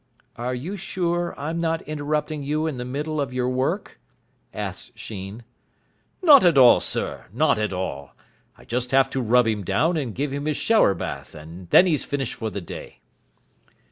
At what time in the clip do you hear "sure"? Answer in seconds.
0.77-1.35